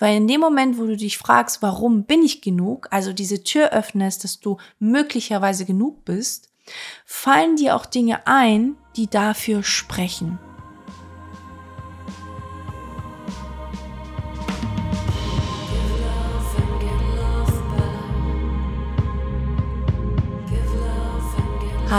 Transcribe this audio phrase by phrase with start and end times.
[0.00, 3.70] Weil in dem Moment, wo du dich fragst, warum bin ich genug, also diese Tür
[3.70, 6.48] öffnest, dass du möglicherweise genug bist,
[7.04, 10.38] fallen dir auch Dinge ein, die dafür sprechen.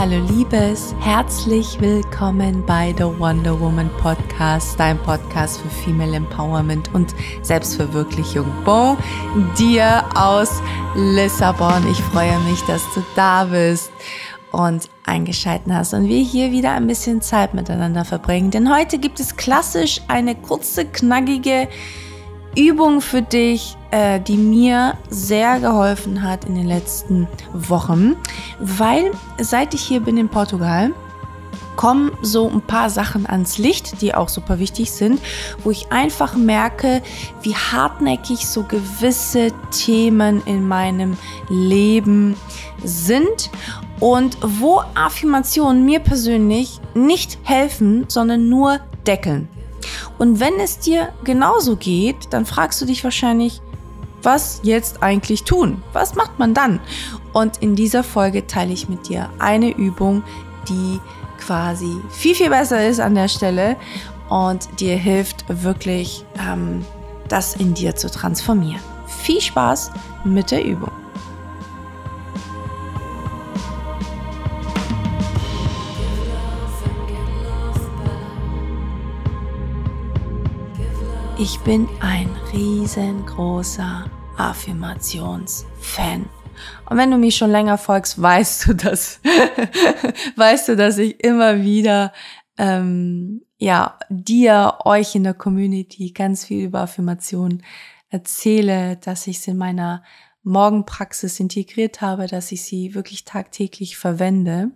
[0.02, 7.14] Hallo Liebes, herzlich willkommen bei The Wonder Woman Podcast, dein Podcast für Female Empowerment und
[7.44, 8.48] Selbstverwirklichung.
[8.66, 8.98] Bon
[9.60, 10.60] dir aus
[10.96, 11.88] Lissabon.
[11.92, 13.92] Ich freue mich, dass du da bist
[14.52, 18.50] und eingeschalten hast und wir hier wieder ein bisschen Zeit miteinander verbringen.
[18.50, 21.68] Denn heute gibt es klassisch eine kurze, knackige
[22.56, 28.16] Übung für dich, äh, die mir sehr geholfen hat in den letzten Wochen,
[28.60, 30.92] weil seit ich hier bin in Portugal,
[31.76, 35.20] kommen so ein paar Sachen ans Licht, die auch super wichtig sind,
[35.64, 37.02] wo ich einfach merke,
[37.42, 41.18] wie hartnäckig so gewisse Themen in meinem
[41.50, 42.36] Leben
[42.84, 43.50] sind
[44.00, 49.48] und wo Affirmationen mir persönlich nicht helfen, sondern nur deckeln.
[50.18, 53.62] Und wenn es dir genauso geht, dann fragst du dich wahrscheinlich,
[54.24, 55.82] was jetzt eigentlich tun?
[55.94, 56.80] Was macht man dann?
[57.34, 60.24] Und in dieser Folge teile ich mit dir eine Übung,
[60.70, 61.00] die
[61.40, 63.78] quasi viel, viel besser ist an der Stelle
[64.30, 66.86] und dir hilft wirklich, ähm,
[67.28, 68.82] das in dir zu transformieren.
[69.08, 69.92] Viel Spaß
[70.24, 70.92] mit der Übung.
[81.42, 84.06] Ich bin ein riesengroßer
[84.38, 86.30] Affirmationsfan.
[86.88, 89.20] Und wenn du mich schon länger folgst, weißt du das,
[90.36, 92.14] weißt du, dass ich immer wieder
[92.60, 97.64] ähm, ja dir, euch in der Community ganz viel über Affirmationen
[98.10, 100.04] erzähle, dass ich es in meiner
[100.44, 104.70] Morgenpraxis integriert habe, dass ich sie wirklich tagtäglich verwende.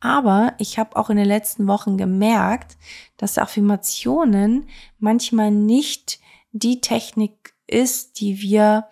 [0.00, 2.76] Aber ich habe auch in den letzten Wochen gemerkt,
[3.16, 6.20] dass Affirmationen manchmal nicht
[6.52, 8.88] die Technik ist, die wir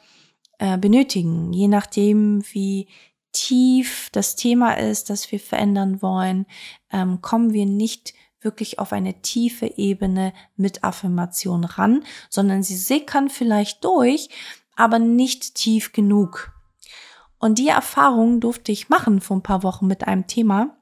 [0.59, 2.89] äh, benötigen, je nachdem, wie
[3.33, 6.47] tief das Thema ist, das wir verändern wollen,
[6.91, 13.29] ähm, kommen wir nicht wirklich auf eine tiefe Ebene mit Affirmation ran, sondern sie sickern
[13.29, 14.29] vielleicht durch,
[14.77, 16.53] aber nicht tief genug.
[17.39, 20.76] Und die Erfahrung durfte ich machen vor ein paar Wochen mit einem Thema,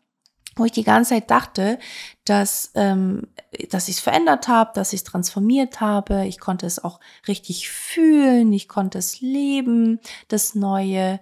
[0.56, 1.78] wo ich die ganze Zeit dachte,
[2.24, 3.28] dass, ähm,
[3.70, 6.26] dass ich es verändert habe, dass ich es transformiert habe.
[6.26, 11.20] Ich konnte es auch richtig fühlen, ich konnte es leben, das Neue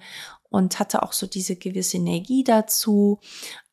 [0.49, 3.19] und hatte auch so diese gewisse Energie dazu.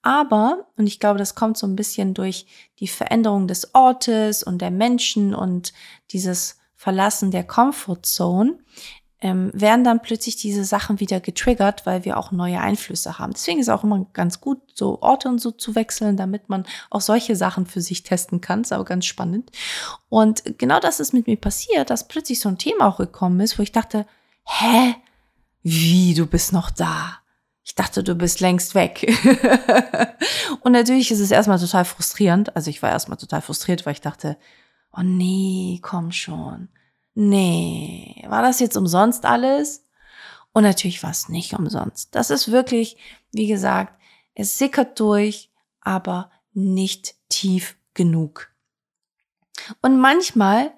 [0.01, 2.45] Aber, und ich glaube, das kommt so ein bisschen durch
[2.79, 5.73] die Veränderung des Ortes und der Menschen und
[6.11, 8.57] dieses Verlassen der Comfort Zone,
[9.21, 13.33] ähm, werden dann plötzlich diese Sachen wieder getriggert, weil wir auch neue Einflüsse haben.
[13.33, 17.01] Deswegen ist auch immer ganz gut, so Orte und so zu wechseln, damit man auch
[17.01, 18.61] solche Sachen für sich testen kann.
[18.61, 19.51] Ist aber ganz spannend.
[20.07, 23.59] Und genau das ist mit mir passiert, dass plötzlich so ein Thema auch gekommen ist,
[23.59, 24.05] wo ich dachte,
[24.45, 24.95] hä?
[25.63, 27.17] Wie, du bist noch da?
[27.65, 29.05] Ich dachte, du bist längst weg.
[30.61, 32.55] und natürlich ist es erstmal total frustrierend.
[32.55, 34.37] Also ich war erstmal total frustriert, weil ich dachte,
[34.93, 36.69] oh nee, komm schon
[37.13, 39.85] nee, war das jetzt umsonst alles?
[40.51, 42.15] Und natürlich war es nicht umsonst.
[42.15, 42.97] Das ist wirklich,
[43.31, 43.99] wie gesagt,
[44.33, 48.51] es sickert durch, aber nicht tief genug.
[49.81, 50.73] Und manchmal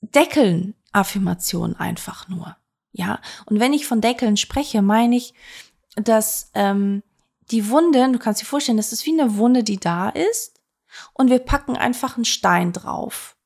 [0.00, 2.56] deckeln Affirmationen einfach nur.
[2.92, 5.34] Ja, und wenn ich von Deckeln spreche, meine ich,
[5.96, 7.02] dass ähm,
[7.50, 10.60] die Wunde, du kannst dir vorstellen, das ist wie eine Wunde, die da ist,
[11.14, 13.36] und wir packen einfach einen Stein drauf.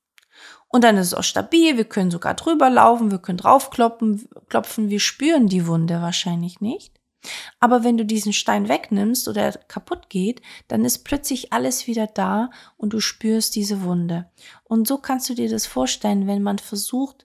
[0.75, 4.91] Und dann ist es auch stabil, wir können sogar drüber laufen, wir können draufkloppen, klopfen,
[4.91, 7.01] wir spüren die Wunde wahrscheinlich nicht.
[7.61, 12.51] Aber wenn du diesen Stein wegnimmst oder kaputt geht, dann ist plötzlich alles wieder da
[12.77, 14.29] und du spürst diese Wunde.
[14.65, 17.25] Und so kannst du dir das vorstellen, wenn man versucht,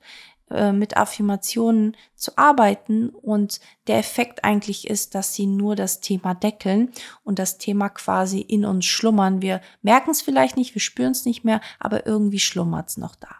[0.52, 6.36] äh, mit Affirmationen zu arbeiten und der Effekt eigentlich ist, dass sie nur das Thema
[6.36, 6.92] deckeln
[7.24, 9.42] und das Thema quasi in uns schlummern.
[9.42, 13.16] Wir merken es vielleicht nicht, wir spüren es nicht mehr, aber irgendwie schlummert es noch
[13.16, 13.39] da.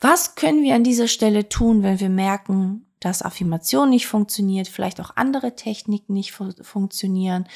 [0.00, 5.00] Was können wir an dieser Stelle tun, wenn wir merken, dass Affirmation nicht funktioniert, vielleicht
[5.00, 7.46] auch andere Techniken nicht fu funktionieren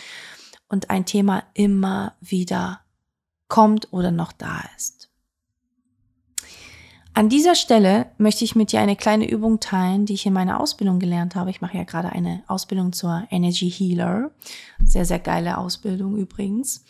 [0.69, 2.81] und ein Thema immer wieder
[3.49, 5.09] kommt oder noch da ist?
[7.15, 10.59] An dieser Stelle möchte ich mit dir eine kleine Übung teilen, die ich in meiner
[10.59, 11.51] Ausbildung gelernt habe.
[11.51, 14.31] Ich mache ja gerade eine Ausbildung zur Energy Healer.
[14.83, 16.87] Sehr, sehr geile Ausbildung übrigens.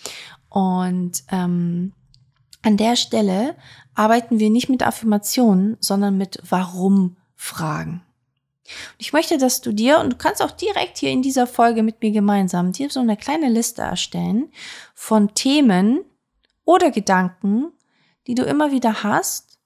[0.49, 1.93] Und ähm,
[2.63, 3.57] an der Stelle
[3.95, 8.03] arbeiten wir nicht mit Affirmationen, sondern mit Warum-Fragen.
[8.99, 12.01] Ich möchte, dass du dir, und du kannst auch direkt hier in dieser Folge mit
[12.01, 14.53] mir gemeinsam, dir so eine kleine Liste erstellen
[14.95, 16.05] von Themen
[16.65, 17.73] oder Gedanken,
[18.27, 19.59] die du immer wieder hast.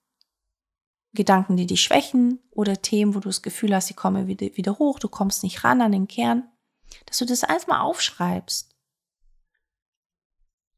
[1.13, 4.79] Gedanken, die dich schwächen oder Themen, wo du das Gefühl hast, sie kommen wieder, wieder
[4.79, 6.45] hoch, du kommst nicht ran an den Kern.
[7.07, 8.71] Dass du das alles mal aufschreibst.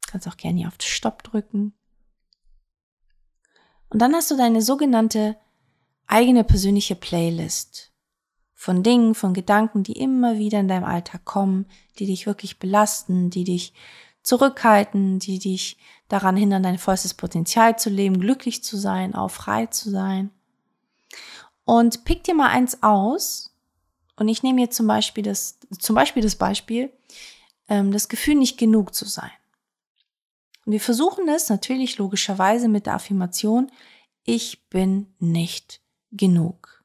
[0.03, 1.75] Du kannst auch gerne hier auf Stopp drücken.
[3.91, 5.37] Und dann hast du deine sogenannte
[6.07, 7.93] eigene persönliche Playlist
[8.55, 11.67] von Dingen, von Gedanken, die immer wieder in deinem Alltag kommen,
[11.99, 13.73] die dich wirklich belasten, die dich
[14.23, 19.67] zurückhalten, die dich daran hindern, dein vollstes Potenzial zu leben, glücklich zu sein, auch frei
[19.67, 20.31] zu sein.
[21.65, 23.55] Und pick dir mal eins aus.
[24.17, 26.93] Und ich nehme hier zum Beispiel das, zum Beispiel das Beispiel,
[27.69, 29.31] ähm, das Gefühl, nicht genug zu sein.
[30.69, 33.73] Und wir versuchen es natürlich logischerweise mit der Affirmation,
[34.25, 35.81] ich bin nicht
[36.11, 36.85] genug.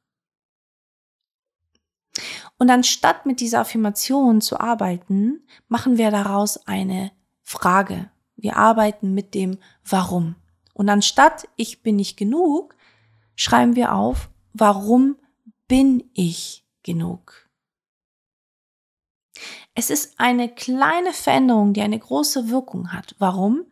[2.58, 8.10] Und anstatt mit dieser Affirmation zu arbeiten, machen wir daraus eine Frage.
[8.38, 10.38] Wir arbeiten mit dem Warum.
[10.74, 12.78] Und anstatt ich bin nicht genug,
[13.36, 15.18] schreiben wir auf, warum
[15.68, 17.43] bin ich genug?
[19.76, 23.16] Es ist eine kleine Veränderung, die eine große Wirkung hat.
[23.18, 23.66] Warum?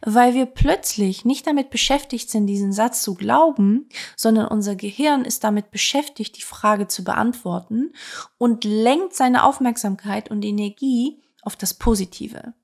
[0.00, 5.44] Weil wir plötzlich nicht damit beschäftigt sind, diesen Satz zu glauben, sondern unser Gehirn ist
[5.44, 7.92] damit beschäftigt, die Frage zu beantworten
[8.38, 12.54] und lenkt seine Aufmerksamkeit und Energie auf das Positive.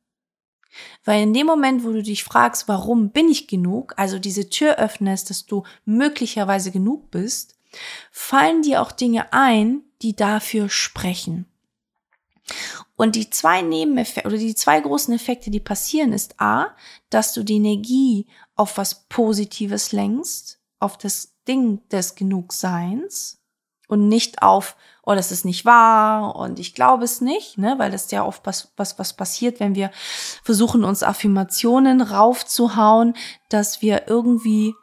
[1.04, 4.76] Weil in dem Moment, wo du dich fragst, warum bin ich genug, also diese Tür
[4.76, 7.58] öffnest, dass du möglicherweise genug bist,
[8.10, 11.47] fallen dir auch Dinge ein, die dafür sprechen.
[12.96, 16.74] Und die zwei Nebeneffekte oder die zwei großen Effekte, die passieren, ist A,
[17.10, 23.38] dass du die Energie auf was Positives lenkst, auf das Ding des Genugseins
[23.88, 27.90] und nicht auf, oh, das ist nicht wahr und ich glaube es nicht, ne, weil
[27.90, 29.90] das ja oft was, was, was passiert, wenn wir
[30.42, 33.14] versuchen, uns Affirmationen raufzuhauen,
[33.48, 34.74] dass wir irgendwie,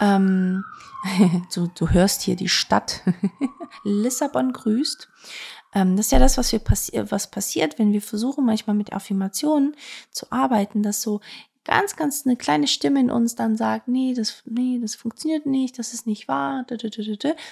[0.00, 0.64] ähm,
[1.54, 3.02] du, du hörst hier die Stadt,
[3.84, 5.08] Lissabon grüßt,
[5.76, 8.94] ähm, das ist ja das, was, wir passi was passiert, wenn wir versuchen, manchmal mit
[8.94, 9.76] Affirmationen
[10.10, 11.20] zu arbeiten, dass so
[11.64, 15.78] ganz, ganz eine kleine Stimme in uns dann sagt, nee, das, nee, das funktioniert nicht,
[15.78, 16.64] das ist nicht wahr.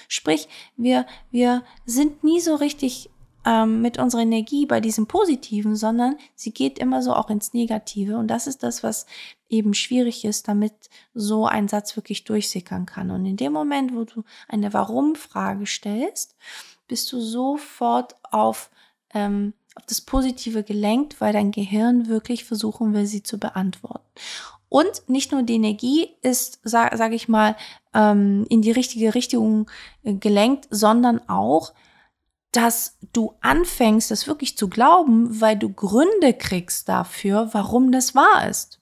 [0.08, 3.10] Sprich, wir, wir sind nie so richtig
[3.44, 8.16] ähm, mit unserer Energie bei diesem Positiven, sondern sie geht immer so auch ins Negative.
[8.16, 9.04] Und das ist das, was
[9.50, 10.72] eben schwierig ist, damit
[11.12, 13.10] so ein Satz wirklich durchsickern kann.
[13.10, 16.36] Und in dem Moment, wo du eine Warum-Frage stellst,
[16.88, 18.70] bist du sofort auf,
[19.12, 24.04] ähm, auf das Positive gelenkt, weil dein Gehirn wirklich versuchen will, sie zu beantworten.
[24.68, 27.56] Und nicht nur die Energie ist, sage sag ich mal,
[27.94, 29.70] ähm, in die richtige Richtung
[30.02, 31.72] äh, gelenkt, sondern auch,
[32.50, 38.48] dass du anfängst, das wirklich zu glauben, weil du Gründe kriegst dafür, warum das wahr
[38.48, 38.80] ist.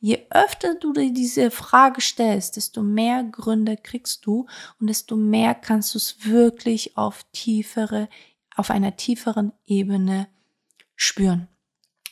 [0.00, 4.46] Je öfter du dir diese Frage stellst, desto mehr Gründe kriegst du
[4.80, 8.08] und desto mehr kannst du es wirklich auf tiefere,
[8.56, 10.28] auf einer tieferen Ebene
[10.96, 11.48] spüren.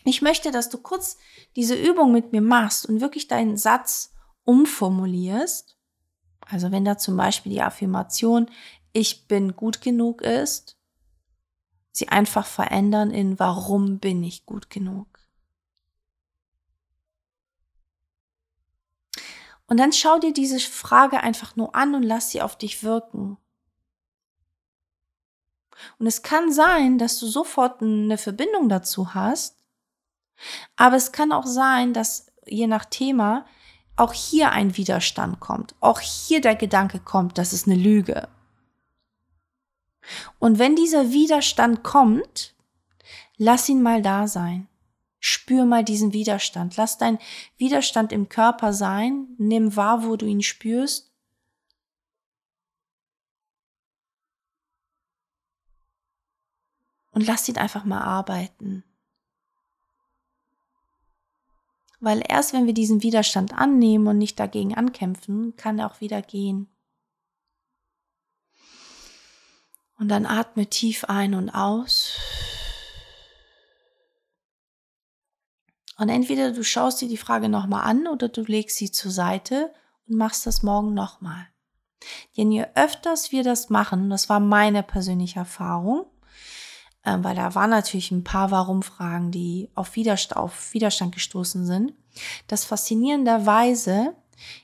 [0.05, 1.17] Ich möchte, dass du kurz
[1.57, 4.13] diese Übung mit mir machst und wirklich deinen Satz
[4.45, 5.77] umformulierst.
[6.41, 8.49] Also wenn da zum Beispiel die Affirmation
[8.93, 10.79] ich bin gut genug ist,
[11.93, 15.16] sie einfach verändern in warum bin ich gut genug.
[19.69, 23.37] Und dann schau dir diese Frage einfach nur an und lass sie auf dich wirken.
[25.99, 29.57] Und es kann sein, dass du sofort eine Verbindung dazu hast,
[30.77, 33.47] aber es kann auch sein, dass je nach Thema
[33.97, 38.29] auch hier ein Widerstand kommt, auch hier der Gedanke kommt, das ist eine Lüge.
[40.39, 42.55] Und wenn dieser Widerstand kommt,
[43.37, 44.69] lass ihn mal da sein.
[45.29, 46.77] Spür mal diesen Widerstand.
[46.77, 47.19] Lass dein
[47.57, 49.27] Widerstand im Körper sein.
[49.39, 51.13] Nimm wahr, wo du ihn spürst.
[57.11, 58.85] Und lass ihn einfach mal arbeiten.
[61.99, 66.23] Weil erst wenn wir diesen Widerstand annehmen und nicht dagegen ankämpfen, kann er auch wieder
[66.23, 66.69] gehen.
[69.99, 72.17] Und dann atme tief ein und aus.
[75.99, 79.73] Und entweder du schaust dir die Frage nochmal an oder du legst sie zur Seite
[80.07, 81.47] und machst das morgen nochmal.
[82.37, 86.07] Denn je öfters wir das machen, das war meine persönliche Erfahrung,
[87.03, 91.95] äh, weil da waren natürlich ein paar Warum-Fragen, die auf Widerstand, auf Widerstand gestoßen sind,
[92.47, 94.15] dass faszinierenderweise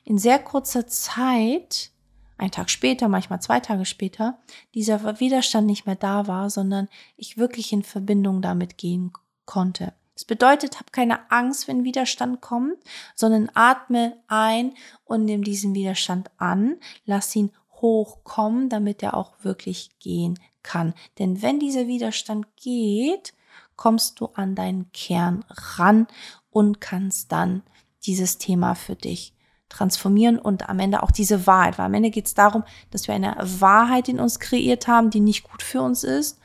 [0.05, 1.91] in sehr kurzer Zeit,
[2.37, 4.39] ein Tag später, manchmal zwei Tage später,
[4.75, 9.13] dieser Widerstand nicht mehr da war, sondern ich wirklich in Verbindung damit gehen
[9.47, 9.95] konnte.
[10.15, 12.77] Das bedeutet, hab keine Angst, wenn Widerstand kommt,
[13.15, 17.51] sondern atme ein und nimm diesen Widerstand an, lass ihn
[17.81, 20.95] hochkommen, damit er auch wirklich gehen kann.
[21.19, 23.35] Denn wenn dieser Widerstand geht,
[23.77, 26.07] kommst du an deinen Kern ran
[26.51, 27.63] und kannst dann
[28.05, 29.35] dieses Thema für dich
[29.69, 33.15] transformieren und am Ende auch diese Wahrheit, weil am Ende geht es darum, dass wir
[33.15, 36.39] eine Wahrheit in uns kreiert haben, die nicht gut für uns ist.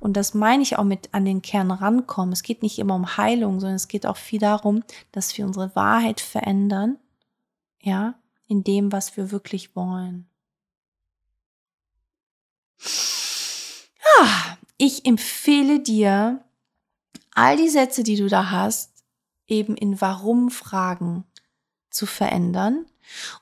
[0.00, 2.32] Und das meine ich auch mit an den Kern rankommen.
[2.32, 5.74] Es geht nicht immer um Heilung, sondern es geht auch viel darum, dass wir unsere
[5.74, 6.98] Wahrheit verändern,
[7.82, 8.14] ja,
[8.46, 10.28] in dem, was wir wirklich wollen.
[12.80, 16.44] Ja, ich empfehle dir,
[17.34, 19.04] all die Sätze, die du da hast,
[19.46, 21.24] eben in Warum-Fragen
[21.90, 22.86] zu verändern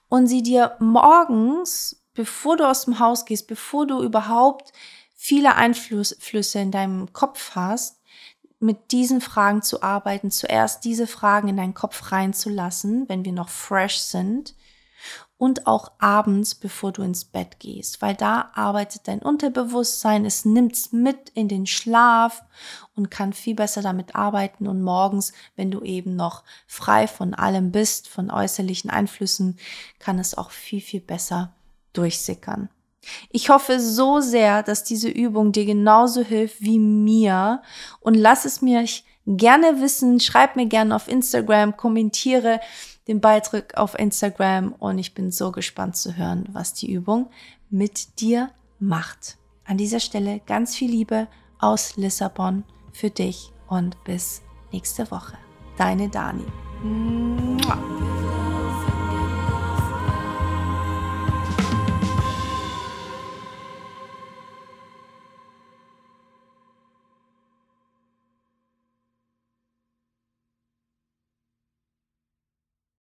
[0.09, 4.73] und sie dir morgens, bevor du aus dem Haus gehst, bevor du überhaupt
[5.17, 8.01] viele Einflüsse in deinem Kopf hast,
[8.59, 13.49] mit diesen Fragen zu arbeiten, zuerst diese Fragen in deinen Kopf reinzulassen, wenn wir noch
[13.49, 14.55] fresh sind
[15.39, 20.93] und auch abends, bevor du ins Bett gehst, weil da arbeitet dein Unterbewusstsein, es nimmt's
[20.93, 22.43] mit in den Schlaf
[22.95, 27.71] und kann viel besser damit arbeiten und morgens, wenn du eben noch frei von allem
[27.71, 29.59] bist, von äußerlichen Einflüssen,
[29.99, 31.55] kann es auch viel, viel besser
[31.93, 32.71] durchsickern.
[33.31, 37.63] Ich hoffe so sehr, dass diese Übung dir genauso hilft wie mir
[38.01, 38.85] und lass es mir
[39.27, 42.61] gerne wissen, schreib mir gerne auf Instagram, kommentiere,
[43.09, 47.31] den Beitrag auf Instagram und ich bin so gespannt zu hören, was die Übung
[47.71, 49.37] mit dir macht.
[49.65, 55.37] An dieser Stelle ganz viel Liebe aus Lissabon für dich und bis nächste Woche.
[55.77, 56.45] Deine Dani.
[56.83, 57.96] Mua.